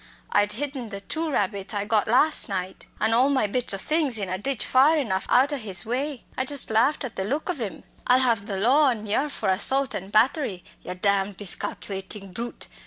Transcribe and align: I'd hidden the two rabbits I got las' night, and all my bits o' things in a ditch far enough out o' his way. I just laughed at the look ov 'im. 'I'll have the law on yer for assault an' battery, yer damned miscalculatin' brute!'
I'd 0.31 0.53
hidden 0.53 0.89
the 0.89 0.99
two 1.01 1.29
rabbits 1.29 1.75
I 1.75 1.85
got 1.85 2.07
las' 2.07 2.49
night, 2.49 2.87
and 2.99 3.13
all 3.13 3.29
my 3.29 3.45
bits 3.45 3.71
o' 3.71 3.77
things 3.77 4.17
in 4.17 4.29
a 4.29 4.37
ditch 4.39 4.65
far 4.65 4.97
enough 4.97 5.27
out 5.29 5.53
o' 5.53 5.57
his 5.57 5.85
way. 5.85 6.23
I 6.35 6.43
just 6.43 6.71
laughed 6.71 7.03
at 7.03 7.17
the 7.17 7.23
look 7.23 7.51
ov 7.51 7.61
'im. 7.61 7.83
'I'll 8.07 8.17
have 8.17 8.47
the 8.47 8.57
law 8.57 8.85
on 8.85 9.05
yer 9.05 9.29
for 9.29 9.49
assault 9.49 9.93
an' 9.93 10.09
battery, 10.09 10.63
yer 10.81 10.95
damned 10.95 11.37
miscalculatin' 11.39 12.33
brute!' 12.33 12.67